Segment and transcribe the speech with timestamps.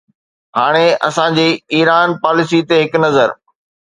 [0.59, 1.45] هاڻي اسان جي
[1.77, 3.37] ايران پاليسي تي هڪ نظر.